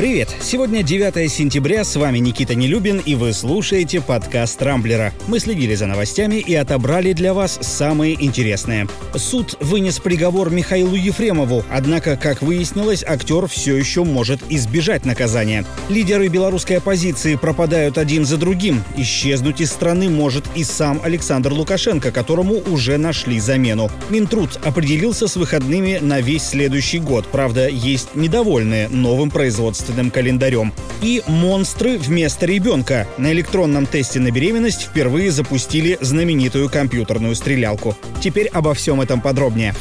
Привет! 0.00 0.34
Сегодня 0.40 0.82
9 0.82 1.30
сентября, 1.30 1.84
с 1.84 1.94
вами 1.94 2.16
Никита 2.16 2.54
Нелюбин, 2.54 3.02
и 3.04 3.16
вы 3.16 3.34
слушаете 3.34 4.00
подкаст 4.00 4.62
«Рамблера». 4.62 5.12
Мы 5.28 5.40
следили 5.40 5.74
за 5.74 5.84
новостями 5.84 6.36
и 6.36 6.54
отобрали 6.54 7.12
для 7.12 7.34
вас 7.34 7.58
самые 7.60 8.14
интересные. 8.24 8.88
Суд 9.14 9.58
вынес 9.60 9.98
приговор 10.00 10.48
Михаилу 10.48 10.94
Ефремову, 10.94 11.66
однако, 11.70 12.16
как 12.16 12.40
выяснилось, 12.40 13.04
актер 13.06 13.46
все 13.46 13.76
еще 13.76 14.02
может 14.02 14.40
избежать 14.48 15.04
наказания. 15.04 15.66
Лидеры 15.90 16.28
белорусской 16.28 16.78
оппозиции 16.78 17.34
пропадают 17.34 17.98
один 17.98 18.24
за 18.24 18.38
другим. 18.38 18.82
Исчезнуть 18.96 19.60
из 19.60 19.70
страны 19.70 20.08
может 20.08 20.46
и 20.54 20.64
сам 20.64 20.98
Александр 21.04 21.52
Лукашенко, 21.52 22.10
которому 22.10 22.54
уже 22.54 22.96
нашли 22.96 23.38
замену. 23.38 23.90
Минтруд 24.08 24.60
определился 24.64 25.28
с 25.28 25.36
выходными 25.36 25.98
на 26.00 26.22
весь 26.22 26.44
следующий 26.44 27.00
год. 27.00 27.26
Правда, 27.26 27.68
есть 27.68 28.14
недовольные 28.14 28.88
новым 28.88 29.30
производством 29.30 29.89
собственным 29.90 30.10
календарем. 30.10 30.72
И 31.02 31.22
монстры 31.26 31.98
вместо 31.98 32.46
ребенка. 32.46 33.06
На 33.18 33.32
электронном 33.32 33.86
тесте 33.86 34.20
на 34.20 34.30
беременность 34.30 34.82
впервые 34.82 35.30
запустили 35.30 35.98
знаменитую 36.00 36.68
компьютерную 36.68 37.34
стрелялку. 37.34 37.96
Теперь 38.22 38.48
обо 38.48 38.74
всем 38.74 39.00
этом 39.00 39.20
подробнее. 39.20 39.74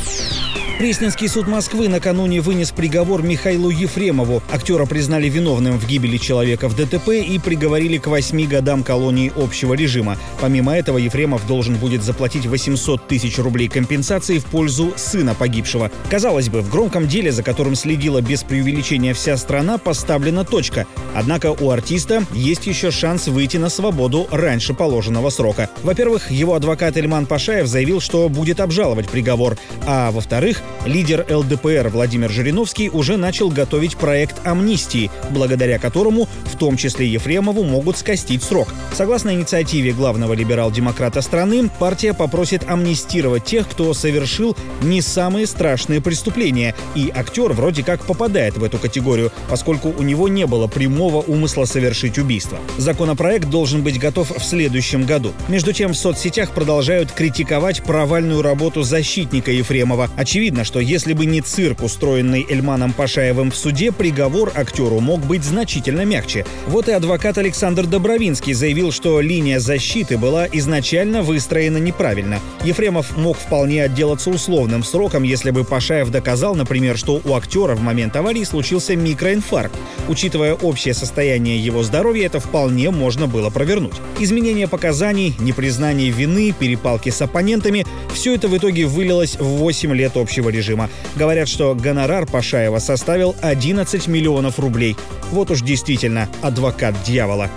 Пресненский 0.80 1.28
суд 1.28 1.46
Москвы 1.46 1.90
накануне 1.90 2.40
вынес 2.40 2.72
приговор 2.72 3.22
Михаилу 3.22 3.70
Ефремову. 3.70 4.42
Актера 4.50 4.86
признали 4.86 5.28
виновным 5.28 5.78
в 5.78 5.86
гибели 5.86 6.16
человека 6.16 6.70
в 6.70 6.76
ДТП 6.78 7.10
и 7.10 7.38
приговорили 7.38 7.98
к 7.98 8.08
восьми 8.08 8.48
годам 8.48 8.86
колонии 8.86 9.30
общего 9.36 9.74
режима. 9.74 10.18
Помимо 10.40 10.74
этого, 10.74 10.98
Ефремов 10.98 11.46
должен 11.48 11.76
будет 11.76 12.02
заплатить 12.02 12.46
800 12.46 13.10
тысяч 13.10 13.38
рублей 13.40 13.68
компенсации 13.68 14.40
в 14.40 14.46
пользу 14.46 14.94
сына 14.96 15.36
погибшего. 15.36 15.92
Казалось 16.10 16.48
бы, 16.48 16.62
в 16.62 16.70
громком 16.70 17.10
деле, 17.10 17.34
за 17.34 17.44
которым 17.44 17.76
следила 17.76 18.22
без 18.22 18.44
преувеличения 18.44 19.14
вся 19.14 19.36
страна, 19.36 19.80
поставлена 19.80 20.46
точка. 20.46 20.88
Однако 21.14 21.52
у 21.52 21.72
артиста 21.72 22.24
есть 22.32 22.68
еще 22.68 22.90
шанс 22.90 23.28
выйти 23.28 23.58
на 23.58 23.68
свободу 23.68 24.30
раньше 24.32 24.74
положенного 24.74 25.30
срока. 25.30 25.70
Во-первых, 25.84 26.32
его 26.32 26.54
адвокат 26.54 26.96
Эльман 26.96 27.26
Пашаев 27.26 27.68
заявил, 27.68 28.00
что 28.00 28.30
будет 28.30 28.62
обжаловать 28.62 29.10
приговор. 29.10 29.58
А 29.86 30.12
во-вторых, 30.12 30.62
Лидер 30.86 31.26
ЛДПР 31.30 31.90
Владимир 31.90 32.32
Жириновский 32.32 32.90
уже 32.90 33.18
начал 33.18 33.50
готовить 33.50 33.98
проект 33.98 34.46
амнистии, 34.46 35.12
благодаря 35.30 35.78
которому 35.78 36.28
в 36.46 36.58
том 36.58 36.78
числе 36.78 37.08
Ефремову 37.08 37.64
могут 37.64 37.98
скостить 37.98 38.44
срок. 38.44 38.70
Согласно 38.94 39.34
инициативе 39.34 39.92
главного 39.92 40.34
либерал-демократа 40.34 41.22
страны, 41.22 41.70
партия 41.80 42.14
попросит 42.14 42.70
амнистировать 42.70 43.46
тех, 43.46 43.68
кто 43.68 43.94
совершил 43.94 44.56
не 44.82 45.02
самые 45.02 45.48
страшные 45.48 46.02
преступления. 46.02 46.76
И 46.96 47.12
актер 47.14 47.54
вроде 47.54 47.84
как 47.84 48.06
попадает 48.06 48.58
в 48.58 48.64
эту 48.64 48.78
категорию, 48.78 49.32
поскольку 49.50 49.90
у 49.90 50.02
него 50.02 50.28
не 50.28 50.46
было 50.48 50.68
прямого 50.68 51.22
умысла 51.22 51.66
совершить 51.66 52.18
убийство. 52.18 52.58
Законопроект 52.78 53.50
должен 53.50 53.84
быть 53.84 54.00
готов 54.00 54.32
в 54.32 54.44
следующем 54.44 55.06
году. 55.06 55.34
Между 55.48 55.74
тем, 55.74 55.94
в 55.94 55.98
соцсетях 55.98 56.52
продолжают 56.52 57.12
критиковать 57.12 57.84
провальную 57.84 58.42
работу 58.42 58.84
защитника 58.84 59.52
Ефремова. 59.52 60.10
Очевидно, 60.16 60.59
Очевидно, 60.60 60.66
что 60.66 60.80
если 60.82 61.14
бы 61.14 61.26
не 61.26 61.40
цирк, 61.40 61.84
устроенный 61.84 62.46
Эльманом 62.50 62.92
Пашаевым 62.92 63.50
в 63.50 63.56
суде, 63.56 63.94
приговор 63.94 64.52
актеру 64.54 65.00
мог 65.00 65.22
быть 65.22 65.46
значительно 65.46 66.04
мягче. 66.04 66.46
Вот 66.68 66.90
и 66.90 66.92
адвокат 66.92 67.38
Александр 67.38 67.86
Добровинский 67.86 68.52
заявил, 68.52 68.92
что 68.92 69.22
линия 69.22 69.60
защиты 69.60 70.18
была 70.18 70.48
изначально 70.52 71.22
выстроена 71.22 71.78
неправильно. 71.78 72.40
Ефремов 72.66 73.16
мог 73.16 73.38
вполне 73.38 73.84
отделаться 73.84 74.30
условным 74.30 74.84
сроком, 74.84 75.24
если 75.24 75.52
бы 75.52 75.64
Пашаев 75.64 76.10
доказал, 76.10 76.56
например, 76.56 76.98
что 76.98 77.22
у 77.24 77.36
актера 77.36 77.76
в 77.76 77.82
момент 77.82 78.18
аварии 78.18 78.44
случился 78.44 78.98
микроинфаркт. 78.98 79.76
Учитывая 80.10 80.56
общее 80.56 80.94
состояние 80.94 81.58
его 81.58 81.84
здоровья, 81.84 82.26
это 82.26 82.42
вполне 82.42 82.92
можно 82.92 83.28
было 83.28 83.50
провернуть. 83.50 83.96
Изменение 84.20 84.68
показаний, 84.68 85.36
непризнание 85.40 86.10
вины, 86.10 86.54
перепалки 86.58 87.12
с 87.12 87.22
оппонентами– 87.22 87.86
все 88.14 88.36
это 88.36 88.50
в 88.50 88.58
итоге 88.58 88.86
вылилось 88.86 89.38
в 89.40 89.46
8 89.46 89.94
лет 89.96 90.18
общего 90.18 90.49
режима. 90.50 90.90
Говорят, 91.16 91.48
что 91.48 91.76
гонорар 91.76 92.26
Пашаева 92.26 92.80
составил 92.80 93.36
11 93.42 94.08
миллионов 94.08 94.60
рублей. 94.60 94.96
Вот 95.32 95.52
уж 95.52 95.62
действительно 95.62 96.28
адвокат 96.42 96.96
дьявола. 97.04 97.50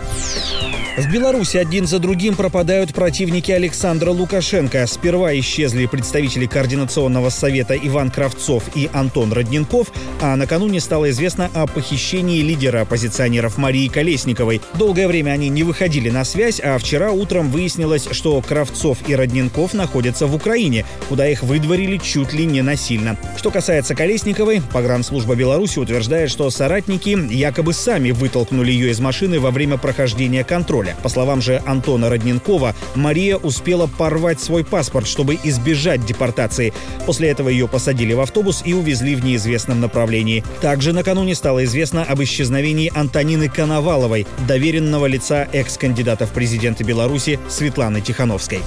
В 0.94 1.10
Беларуси 1.10 1.56
один 1.56 1.86
за 1.86 1.98
другим 1.98 2.34
пропадают 2.34 2.92
противники 2.92 3.50
Александра 3.50 4.10
Лукашенко. 4.10 4.86
Сперва 4.86 5.34
исчезли 5.38 5.86
представители 5.86 6.44
Координационного 6.44 7.30
совета 7.30 7.75
Иван 7.75 8.10
Кравцов 8.10 8.64
и 8.75 8.91
Антон 8.92 9.32
Родненков, 9.32 9.91
а 10.20 10.36
накануне 10.36 10.81
стало 10.81 11.08
известно 11.08 11.50
о 11.54 11.66
похищении 11.66 12.42
лидера 12.42 12.82
оппозиционеров 12.82 13.56
Марии 13.56 13.88
Колесниковой. 13.88 14.60
Долгое 14.75 15.08
время 15.08 15.31
они 15.31 15.48
не 15.48 15.62
выходили 15.62 16.10
на 16.10 16.26
связь, 16.26 16.60
а 16.60 16.76
вчера 16.76 17.10
утром 17.10 17.50
выяснилось, 17.50 18.08
что 18.10 18.38
Кравцов 18.42 18.98
и 19.08 19.16
Родненков 19.16 19.72
находятся 19.72 20.26
в 20.26 20.34
Украине, 20.34 20.84
куда 21.08 21.26
их 21.26 21.42
выдворили 21.42 21.97
чуть 21.97 22.34
ли 22.34 22.44
не 22.44 22.60
насильно. 22.60 23.16
Что 23.38 23.50
касается 23.50 23.94
Колесниковой, 23.94 24.60
погранслужба 24.75 25.36
Беларуси 25.36 25.78
утверждает, 25.78 26.31
что 26.31 26.50
соратники 26.50 27.16
якобы 27.32 27.72
сами 27.72 28.10
вытолкнули 28.10 28.70
ее 28.70 28.91
из 28.91 29.00
машины 29.00 29.41
во 29.41 29.50
время 29.50 29.78
прохождения 29.78 30.44
контроля 30.44 30.81
контроля. 30.82 30.97
По 31.03 31.09
словам 31.09 31.41
же 31.41 31.62
Антона 31.66 32.09
Родненкова, 32.09 32.75
Мария 32.94 33.37
успела 33.37 33.87
порвать 33.87 34.41
свой 34.41 34.65
паспорт, 34.65 35.06
чтобы 35.06 35.38
избежать 35.43 36.04
депортации. 36.04 36.72
После 37.06 37.28
этого 37.28 37.48
ее 37.48 37.69
посадили 37.69 38.15
в 38.15 38.20
автобус 38.20 38.62
и 38.65 38.75
увезли 38.75 39.15
в 39.15 39.25
неизвестном 39.25 39.81
направлении. 39.81 40.44
Также 40.60 40.93
накануне 40.93 41.34
стало 41.34 41.65
известно 41.65 42.04
об 42.04 42.22
исчезновении 42.22 42.93
Антонины 42.94 43.48
Коноваловой, 43.48 44.26
доверенного 44.48 45.06
лица 45.06 45.48
экс-кандидата 45.53 46.26
в 46.26 46.31
президенты 46.31 46.84
Беларуси 46.84 47.38
Светланы 47.49 48.00
Тихановской. 48.00 48.60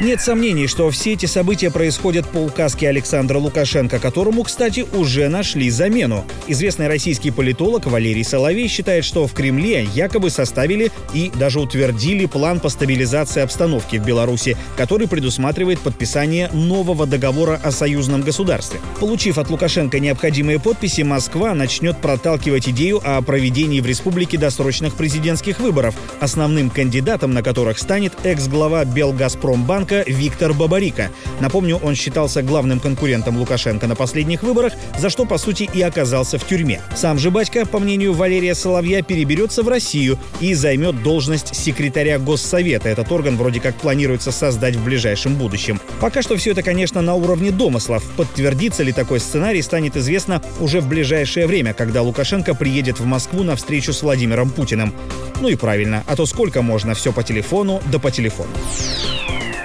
Нет 0.00 0.22
сомнений, 0.22 0.66
что 0.66 0.88
все 0.90 1.12
эти 1.12 1.26
события 1.26 1.70
происходят 1.70 2.26
по 2.26 2.38
указке 2.38 2.88
Александра 2.88 3.36
Лукашенко, 3.36 3.98
которому, 3.98 4.44
кстати, 4.44 4.86
уже 4.94 5.28
нашли 5.28 5.68
замену. 5.68 6.24
Известный 6.46 6.88
российский 6.88 7.30
политолог 7.30 7.84
Валерий 7.84 8.24
Соловей 8.24 8.66
считает, 8.68 9.04
что 9.04 9.26
в 9.26 9.34
Кремле 9.34 9.86
якобы 9.94 10.30
составили 10.30 10.90
и 11.12 11.30
даже 11.38 11.60
утвердили 11.60 12.24
план 12.24 12.60
по 12.60 12.70
стабилизации 12.70 13.42
обстановки 13.42 13.98
в 13.98 14.06
Беларуси, 14.06 14.56
который 14.74 15.06
предусматривает 15.06 15.80
подписание 15.80 16.48
нового 16.54 17.06
договора 17.06 17.60
о 17.62 17.70
союзном 17.70 18.22
государстве. 18.22 18.80
Получив 19.00 19.36
от 19.36 19.50
Лукашенко 19.50 20.00
необходимые 20.00 20.58
подписи, 20.58 21.02
Москва 21.02 21.52
начнет 21.52 21.98
проталкивать 21.98 22.70
идею 22.70 23.02
о 23.04 23.20
проведении 23.20 23.80
в 23.80 23.86
республике 23.86 24.38
досрочных 24.38 24.94
президентских 24.94 25.60
выборов, 25.60 25.94
основным 26.20 26.70
кандидатом 26.70 27.34
на 27.34 27.42
которых 27.42 27.78
станет 27.78 28.14
экс-глава 28.24 28.86
Белгазпромбанка 28.86 29.89
Лукашенко 29.90 30.04
Виктор 30.10 30.54
Бабарика. 30.54 31.10
Напомню, 31.40 31.76
он 31.82 31.94
считался 31.94 32.42
главным 32.42 32.80
конкурентом 32.80 33.36
Лукашенко 33.36 33.86
на 33.86 33.96
последних 33.96 34.42
выборах, 34.42 34.72
за 34.98 35.10
что, 35.10 35.24
по 35.24 35.38
сути, 35.38 35.68
и 35.72 35.82
оказался 35.82 36.38
в 36.38 36.46
тюрьме. 36.46 36.80
Сам 36.94 37.18
же 37.18 37.30
батька, 37.30 37.66
по 37.66 37.78
мнению 37.78 38.12
Валерия 38.12 38.54
Соловья, 38.54 39.02
переберется 39.02 39.62
в 39.62 39.68
Россию 39.68 40.18
и 40.40 40.54
займет 40.54 41.02
должность 41.02 41.54
секретаря 41.54 42.18
Госсовета. 42.18 42.88
Этот 42.88 43.10
орган 43.10 43.36
вроде 43.36 43.60
как 43.60 43.74
планируется 43.76 44.32
создать 44.32 44.76
в 44.76 44.84
ближайшем 44.84 45.34
будущем. 45.34 45.80
Пока 46.00 46.22
что 46.22 46.36
все 46.36 46.52
это, 46.52 46.62
конечно, 46.62 47.00
на 47.00 47.14
уровне 47.14 47.50
домыслов. 47.50 48.04
Подтвердится 48.16 48.82
ли 48.82 48.92
такой 48.92 49.20
сценарий, 49.20 49.62
станет 49.62 49.96
известно 49.96 50.42
уже 50.60 50.80
в 50.80 50.88
ближайшее 50.88 51.46
время, 51.46 51.74
когда 51.74 52.02
Лукашенко 52.02 52.54
приедет 52.54 53.00
в 53.00 53.04
Москву 53.04 53.42
на 53.42 53.56
встречу 53.56 53.92
с 53.92 54.02
Владимиром 54.02 54.50
Путиным. 54.50 54.94
Ну 55.40 55.48
и 55.48 55.56
правильно, 55.56 56.04
а 56.06 56.16
то 56.16 56.26
сколько 56.26 56.62
можно 56.62 56.94
все 56.94 57.12
по 57.12 57.22
телефону, 57.22 57.80
да 57.90 57.98
по 57.98 58.10
телефону. 58.10 58.50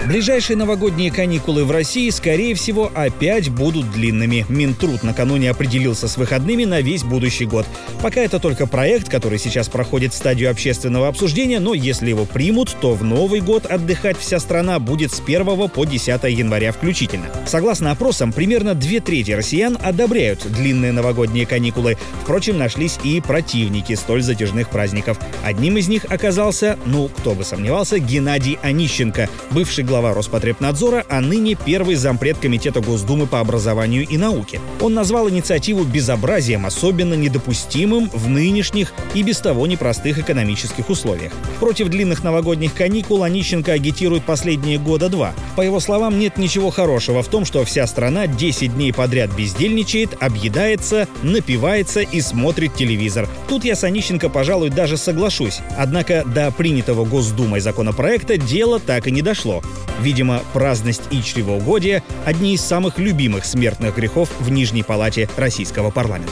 Ближайшие 0.08 0.56
новогодние 0.56 1.12
каникулы 1.12 1.66
в 1.66 1.72
России, 1.72 2.12
скорее 2.12 2.54
всего, 2.54 2.92
опять 2.94 3.50
будут 3.50 3.92
длинными. 3.92 4.46
Минтруд 4.50 5.02
накануне 5.02 5.50
определился 5.50 6.08
с 6.08 6.16
выходными 6.16 6.64
на 6.64 6.80
весь 6.82 7.04
будущий 7.04 7.46
год. 7.46 7.66
Пока 8.04 8.22
это 8.22 8.40
только 8.40 8.68
проект, 8.68 9.10
который 9.10 9.40
сейчас 9.40 9.68
проходит 9.68 10.14
стадию 10.14 10.52
общественного 10.52 11.08
обсуждения, 11.08 11.60
но 11.60 11.74
если 11.74 12.10
его 12.10 12.26
примут, 12.26 12.78
то 12.80 12.94
в 12.94 13.04
Новый 13.04 13.42
год 13.42 13.66
отдыхать 13.66 14.20
вся 14.20 14.40
страна 14.40 14.78
будет 14.78 15.12
с 15.12 15.20
1 15.20 15.70
по 15.70 15.86
10 15.86 16.24
января 16.26 16.72
включительно. 16.72 17.26
Согласно 17.48 17.90
опросам, 17.90 18.32
примерно 18.32 18.76
две 18.76 19.00
трети 19.00 19.32
россиян 19.32 19.76
одобряют 19.82 20.46
длинные 20.46 20.92
новогодние 20.92 21.48
каникулы. 21.48 21.98
Впрочем, 22.22 22.60
нашлись 22.60 23.00
и 23.04 23.22
противники 23.22 23.96
столь 23.96 24.22
затяжных 24.22 24.70
праздников. 24.70 25.18
Одним 25.44 25.78
из 25.78 25.88
них 25.88 26.06
оказался, 26.10 26.78
ну, 26.86 27.10
кто 27.10 27.34
бы 27.34 27.44
сомневался, 27.44 27.98
Геннадий 27.98 28.60
Онищенко, 28.62 29.30
бывший 29.50 29.84
глава 29.84 29.95
глава 29.96 30.14
Роспотребнадзора, 30.14 31.06
а 31.08 31.22
ныне 31.22 31.56
первый 31.56 31.96
зампред 31.96 32.38
Комитета 32.38 32.82
Госдумы 32.82 33.28
по 33.28 33.40
образованию 33.40 34.06
и 34.06 34.18
науке. 34.18 34.60
Он 34.82 34.94
назвал 34.94 35.30
инициативу 35.30 35.86
безобразием, 35.86 36.66
особенно 36.66 37.14
недопустимым 37.14 38.10
в 38.10 38.28
нынешних 38.28 38.92
и 39.14 39.24
без 39.24 39.40
того 39.40 39.66
непростых 39.68 40.20
экономических 40.20 40.90
условиях. 40.90 41.32
Против 41.62 41.88
длинных 41.88 42.26
новогодних 42.26 42.74
каникул 42.74 43.24
Онищенко 43.24 43.72
агитирует 43.72 44.26
последние 44.26 44.80
года 44.80 45.08
два. 45.08 45.34
По 45.56 45.62
его 45.62 45.80
словам, 45.80 46.20
нет 46.20 46.38
ничего 46.38 46.72
хорошего 46.72 47.24
в 47.24 47.30
том, 47.30 47.46
что 47.46 47.64
вся 47.64 47.88
страна 47.88 48.28
10 48.28 48.76
дней 48.76 48.92
подряд 48.92 49.34
бездельничает, 49.34 50.18
объедается, 50.22 51.08
напивается 51.24 52.02
и 52.02 52.20
смотрит 52.20 52.76
телевизор. 52.76 53.30
Тут 53.48 53.64
я 53.64 53.78
с 53.78 53.86
Онищенко, 53.86 54.28
пожалуй, 54.28 54.72
даже 54.72 54.98
соглашусь. 54.98 55.62
Однако 55.78 56.26
до 56.26 56.52
принятого 56.52 57.06
Госдумой 57.06 57.62
законопроекта 57.62 58.38
дело 58.38 58.82
так 58.82 59.08
и 59.08 59.12
не 59.12 59.22
дошло. 59.22 59.64
Видимо, 60.02 60.42
праздность 60.54 61.04
и 61.12 61.22
чревоугодие– 61.22 62.04
одни 62.26 62.56
из 62.56 62.62
самых 62.62 63.00
любимых 63.00 63.46
смертных 63.46 63.96
грехов 63.96 64.30
в 64.40 64.50
Нижней 64.50 64.84
Палате 64.84 65.30
российского 65.38 65.92
парламента. 65.92 66.32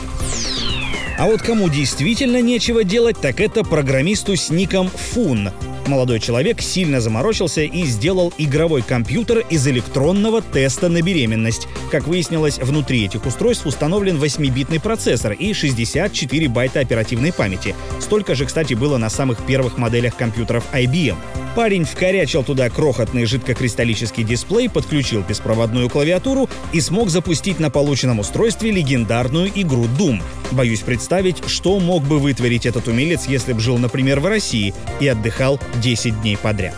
А 1.17 1.25
вот 1.25 1.41
кому 1.41 1.69
действительно 1.69 2.41
нечего 2.41 2.83
делать, 2.83 3.17
так 3.21 3.39
это 3.39 3.63
программисту 3.63 4.35
с 4.35 4.49
ником 4.49 4.89
Фун. 4.89 5.51
Молодой 5.85 6.19
человек 6.19 6.61
сильно 6.61 7.01
заморочился 7.01 7.61
и 7.61 7.83
сделал 7.83 8.33
игровой 8.37 8.81
компьютер 8.81 9.45
из 9.49 9.67
электронного 9.67 10.41
теста 10.41 10.89
на 10.89 11.01
беременность. 11.01 11.67
Как 11.91 12.07
выяснилось, 12.07 12.57
внутри 12.57 13.05
этих 13.05 13.25
устройств 13.25 13.65
установлен 13.65 14.17
8-битный 14.17 14.79
процессор 14.79 15.33
и 15.33 15.53
64 15.53 16.47
байта 16.47 16.79
оперативной 16.79 17.33
памяти. 17.33 17.75
Столько 17.99 18.33
же, 18.33 18.45
кстати, 18.45 18.73
было 18.73 18.97
на 18.97 19.09
самых 19.09 19.45
первых 19.45 19.77
моделях 19.77 20.15
компьютеров 20.15 20.65
IBM. 20.73 21.17
Парень 21.55 21.85
вкорячил 21.85 22.43
туда 22.43 22.69
крохотный 22.69 23.25
жидкокристаллический 23.25 24.23
дисплей, 24.23 24.69
подключил 24.69 25.21
беспроводную 25.21 25.87
клавиатуру 25.87 26.49
и 26.71 26.81
смог 26.81 27.09
запустить 27.09 27.59
на 27.59 27.69
полученном 27.69 28.19
устройстве 28.19 28.71
легендарную 28.71 29.51
игру 29.53 29.85
Doom. 29.99 30.21
Боюсь 30.51 30.79
представить, 30.79 31.47
что 31.47 31.79
мог 31.79 32.03
бы 32.03 32.17
вытворить 32.17 32.65
этот 32.65 32.87
умелец, 32.87 33.25
если 33.27 33.53
бы 33.53 33.59
жил, 33.59 33.77
например, 33.77 34.19
в 34.19 34.25
России 34.25 34.73
и 34.99 35.07
отдыхал 35.07 35.59
10 35.75 36.21
дней 36.21 36.37
подряд. 36.37 36.75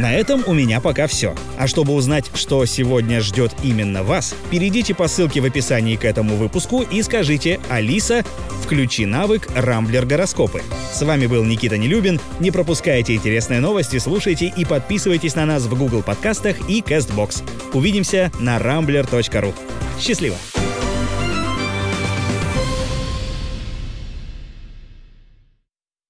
На 0.00 0.14
этом 0.14 0.42
у 0.46 0.54
меня 0.54 0.80
пока 0.80 1.06
все. 1.06 1.34
А 1.58 1.66
чтобы 1.66 1.92
узнать, 1.92 2.30
что 2.32 2.64
сегодня 2.64 3.20
ждет 3.20 3.52
именно 3.62 4.02
вас, 4.02 4.34
перейдите 4.50 4.94
по 4.94 5.08
ссылке 5.08 5.42
в 5.42 5.44
описании 5.44 5.96
к 5.96 6.06
этому 6.06 6.36
выпуску 6.36 6.80
и 6.80 7.02
скажите 7.02 7.60
«Алиса, 7.68 8.24
включи 8.62 9.04
навык 9.04 9.50
Рамблер 9.54 10.06
Гороскопы». 10.06 10.62
С 10.90 11.02
вами 11.02 11.26
был 11.26 11.44
Никита 11.44 11.76
Нелюбин. 11.76 12.18
Не 12.38 12.50
пропускайте 12.50 13.14
интересные 13.14 13.60
новости, 13.60 13.98
слушайте 13.98 14.50
и 14.56 14.64
подписывайтесь 14.64 15.34
на 15.34 15.44
нас 15.44 15.64
в 15.64 15.76
Google 15.76 16.02
подкастах 16.02 16.56
и 16.66 16.80
CastBox. 16.80 17.42
Увидимся 17.74 18.32
на 18.40 18.56
rambler.ru. 18.56 19.54
Счастливо! 20.00 20.36